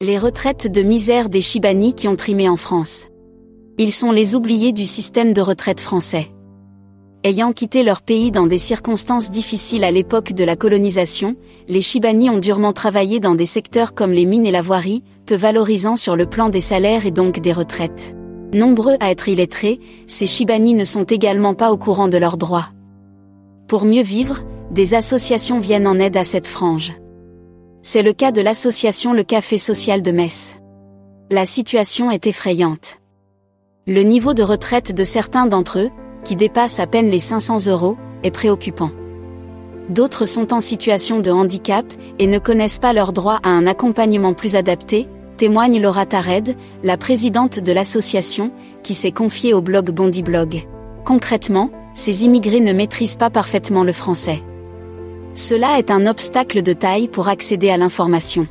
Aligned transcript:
Les 0.00 0.16
retraites 0.16 0.70
de 0.70 0.82
misère 0.82 1.28
des 1.28 1.40
Chibani 1.40 1.92
qui 1.92 2.06
ont 2.06 2.14
trimé 2.14 2.48
en 2.48 2.54
France. 2.54 3.08
Ils 3.78 3.90
sont 3.90 4.12
les 4.12 4.36
oubliés 4.36 4.70
du 4.70 4.84
système 4.84 5.32
de 5.32 5.40
retraite 5.40 5.80
français. 5.80 6.28
Ayant 7.24 7.52
quitté 7.52 7.82
leur 7.82 8.02
pays 8.02 8.30
dans 8.30 8.46
des 8.46 8.58
circonstances 8.58 9.32
difficiles 9.32 9.82
à 9.82 9.90
l'époque 9.90 10.34
de 10.34 10.44
la 10.44 10.54
colonisation, 10.54 11.34
les 11.66 11.80
Chibani 11.80 12.30
ont 12.30 12.38
durement 12.38 12.72
travaillé 12.72 13.18
dans 13.18 13.34
des 13.34 13.44
secteurs 13.44 13.92
comme 13.92 14.12
les 14.12 14.24
mines 14.24 14.46
et 14.46 14.52
la 14.52 14.62
voirie, 14.62 15.02
peu 15.26 15.34
valorisants 15.34 15.96
sur 15.96 16.14
le 16.14 16.26
plan 16.26 16.48
des 16.48 16.60
salaires 16.60 17.04
et 17.04 17.10
donc 17.10 17.40
des 17.40 17.52
retraites. 17.52 18.14
Nombreux 18.54 18.94
à 19.00 19.10
être 19.10 19.28
illettrés, 19.28 19.80
ces 20.06 20.28
Chibani 20.28 20.74
ne 20.74 20.84
sont 20.84 21.02
également 21.02 21.54
pas 21.54 21.72
au 21.72 21.76
courant 21.76 22.06
de 22.06 22.18
leurs 22.18 22.36
droits. 22.36 22.68
Pour 23.66 23.84
mieux 23.84 24.04
vivre, 24.04 24.44
des 24.70 24.94
associations 24.94 25.58
viennent 25.58 25.88
en 25.88 25.98
aide 25.98 26.16
à 26.16 26.22
cette 26.22 26.46
frange. 26.46 26.92
C'est 27.90 28.02
le 28.02 28.12
cas 28.12 28.32
de 28.32 28.42
l'association 28.42 29.14
Le 29.14 29.22
Café 29.22 29.56
Social 29.56 30.02
de 30.02 30.10
Metz. 30.10 30.56
La 31.30 31.46
situation 31.46 32.10
est 32.10 32.26
effrayante. 32.26 32.98
Le 33.86 34.02
niveau 34.02 34.34
de 34.34 34.42
retraite 34.42 34.94
de 34.94 35.04
certains 35.04 35.46
d'entre 35.46 35.78
eux, 35.78 35.90
qui 36.22 36.36
dépasse 36.36 36.80
à 36.80 36.86
peine 36.86 37.08
les 37.08 37.18
500 37.18 37.66
euros, 37.68 37.96
est 38.24 38.30
préoccupant. 38.30 38.90
D'autres 39.88 40.26
sont 40.26 40.52
en 40.52 40.60
situation 40.60 41.20
de 41.20 41.30
handicap 41.30 41.86
et 42.18 42.26
ne 42.26 42.38
connaissent 42.38 42.78
pas 42.78 42.92
leur 42.92 43.14
droit 43.14 43.40
à 43.42 43.48
un 43.48 43.66
accompagnement 43.66 44.34
plus 44.34 44.54
adapté, 44.54 45.08
témoigne 45.38 45.80
Laura 45.80 46.04
Tared, 46.04 46.56
la 46.82 46.98
présidente 46.98 47.58
de 47.58 47.72
l'association, 47.72 48.52
qui 48.82 48.92
s'est 48.92 49.12
confiée 49.12 49.54
au 49.54 49.62
blog 49.62 49.92
Bondiblog. 49.92 50.68
Concrètement, 51.06 51.70
ces 51.94 52.26
immigrés 52.26 52.60
ne 52.60 52.74
maîtrisent 52.74 53.16
pas 53.16 53.30
parfaitement 53.30 53.82
le 53.82 53.92
français. 53.92 54.42
Cela 55.38 55.78
est 55.78 55.92
un 55.92 56.08
obstacle 56.08 56.62
de 56.62 56.72
taille 56.72 57.06
pour 57.06 57.28
accéder 57.28 57.70
à 57.70 57.76
l'information. 57.76 58.48